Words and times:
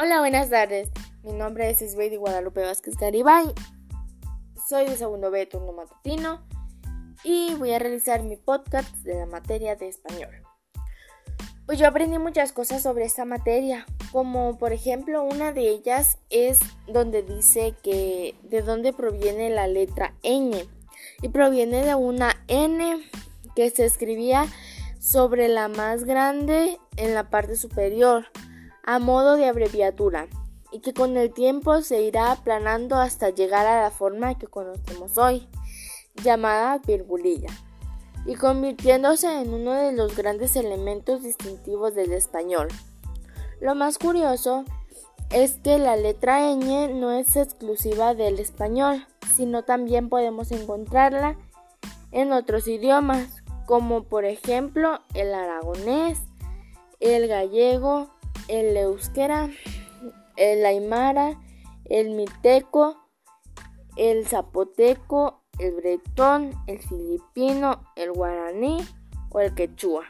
Hola, 0.00 0.20
buenas 0.20 0.48
tardes. 0.48 0.90
Mi 1.24 1.32
nombre 1.32 1.68
es 1.68 1.82
Esbeidi 1.82 2.14
Guadalupe 2.14 2.60
Vázquez 2.60 2.96
Garibay. 2.96 3.52
Soy 4.68 4.86
de 4.86 4.96
segundo 4.96 5.32
B 5.32 5.44
turno 5.46 5.72
matutino 5.72 6.46
y 7.24 7.56
voy 7.56 7.72
a 7.72 7.80
realizar 7.80 8.22
mi 8.22 8.36
podcast 8.36 8.94
de 8.98 9.16
la 9.16 9.26
materia 9.26 9.74
de 9.74 9.88
español. 9.88 10.30
Pues 11.66 11.80
yo 11.80 11.88
aprendí 11.88 12.16
muchas 12.20 12.52
cosas 12.52 12.80
sobre 12.80 13.06
esta 13.06 13.24
materia, 13.24 13.86
como 14.12 14.56
por 14.56 14.72
ejemplo 14.72 15.24
una 15.24 15.50
de 15.50 15.68
ellas 15.68 16.18
es 16.30 16.60
donde 16.86 17.24
dice 17.24 17.74
que 17.82 18.36
de 18.44 18.62
dónde 18.62 18.92
proviene 18.92 19.50
la 19.50 19.66
letra 19.66 20.14
ñ 20.22 20.64
y 21.22 21.28
proviene 21.30 21.84
de 21.84 21.96
una 21.96 22.36
n 22.46 23.02
que 23.56 23.70
se 23.70 23.84
escribía 23.84 24.46
sobre 25.00 25.48
la 25.48 25.66
más 25.66 26.04
grande 26.04 26.78
en 26.96 27.14
la 27.14 27.30
parte 27.30 27.56
superior 27.56 28.26
a 28.88 28.98
modo 28.98 29.36
de 29.36 29.44
abreviatura 29.44 30.28
y 30.72 30.80
que 30.80 30.94
con 30.94 31.18
el 31.18 31.34
tiempo 31.34 31.82
se 31.82 32.00
irá 32.00 32.32
aplanando 32.32 32.96
hasta 32.96 33.28
llegar 33.28 33.66
a 33.66 33.82
la 33.82 33.90
forma 33.90 34.38
que 34.38 34.46
conocemos 34.46 35.18
hoy, 35.18 35.46
llamada 36.24 36.78
virgulilla, 36.78 37.50
y 38.24 38.34
convirtiéndose 38.34 39.42
en 39.42 39.52
uno 39.52 39.72
de 39.74 39.92
los 39.92 40.16
grandes 40.16 40.56
elementos 40.56 41.22
distintivos 41.22 41.94
del 41.94 42.14
español. 42.14 42.68
Lo 43.60 43.74
más 43.74 43.98
curioso 43.98 44.64
es 45.28 45.58
que 45.58 45.78
la 45.78 45.96
letra 45.96 46.50
ñ 46.54 46.94
no 46.94 47.12
es 47.12 47.36
exclusiva 47.36 48.14
del 48.14 48.38
español, 48.38 49.06
sino 49.36 49.64
también 49.64 50.08
podemos 50.08 50.50
encontrarla 50.50 51.36
en 52.10 52.32
otros 52.32 52.66
idiomas, 52.66 53.42
como 53.66 54.04
por 54.04 54.24
ejemplo 54.24 55.00
el 55.12 55.34
aragonés, 55.34 56.20
el 57.00 57.28
gallego, 57.28 58.08
el 58.48 58.76
euskera, 58.76 59.48
el 60.36 60.66
aymara, 60.66 61.40
el 61.84 62.10
miteco, 62.10 62.96
el 63.96 64.26
zapoteco, 64.26 65.42
el 65.58 65.74
bretón, 65.74 66.52
el 66.66 66.78
filipino, 66.78 67.84
el 67.96 68.12
guaraní 68.12 68.78
o 69.30 69.40
el 69.40 69.54
quechua. 69.54 70.04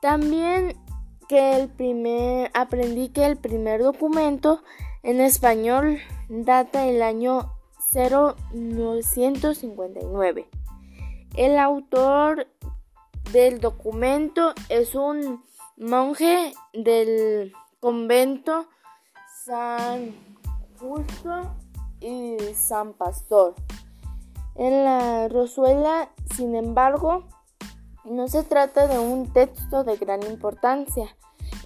También 0.00 0.76
que 1.28 1.56
el 1.56 1.68
primer 1.68 2.50
aprendí 2.54 3.10
que 3.10 3.26
el 3.26 3.36
primer 3.36 3.82
documento 3.82 4.62
en 5.02 5.20
español 5.20 5.98
data 6.28 6.82
del 6.82 7.02
año 7.02 7.52
0959. 7.92 10.48
El 11.36 11.58
autor 11.58 12.46
del 13.32 13.60
documento 13.60 14.54
es 14.68 14.94
un 14.94 15.42
monje 15.80 16.52
del 16.74 17.54
convento 17.80 18.66
San 19.46 20.14
Justo 20.78 21.56
y 22.00 22.36
San 22.54 22.92
Pastor. 22.92 23.54
En 24.56 24.84
la 24.84 25.28
Rosuela, 25.28 26.10
sin 26.36 26.54
embargo, 26.54 27.24
no 28.04 28.28
se 28.28 28.42
trata 28.42 28.88
de 28.88 28.98
un 28.98 29.32
texto 29.32 29.82
de 29.82 29.96
gran 29.96 30.22
importancia 30.24 31.16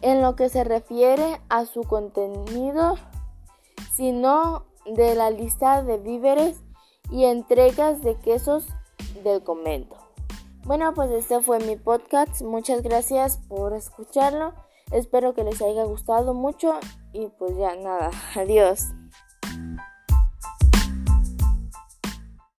en 0.00 0.22
lo 0.22 0.36
que 0.36 0.48
se 0.48 0.62
refiere 0.62 1.40
a 1.48 1.64
su 1.64 1.82
contenido, 1.82 2.94
sino 3.94 4.64
de 4.86 5.16
la 5.16 5.30
lista 5.30 5.82
de 5.82 5.98
víveres 5.98 6.62
y 7.10 7.24
entregas 7.24 8.00
de 8.02 8.16
quesos 8.20 8.68
del 9.24 9.42
convento. 9.42 10.03
Bueno, 10.64 10.94
pues 10.94 11.10
este 11.10 11.40
fue 11.40 11.58
mi 11.60 11.76
podcast. 11.76 12.40
Muchas 12.40 12.82
gracias 12.82 13.38
por 13.48 13.74
escucharlo. 13.74 14.54
Espero 14.92 15.34
que 15.34 15.44
les 15.44 15.60
haya 15.60 15.84
gustado 15.84 16.32
mucho 16.32 16.74
y 17.12 17.28
pues 17.38 17.56
ya 17.58 17.74
nada. 17.76 18.10
Adiós. 18.34 18.86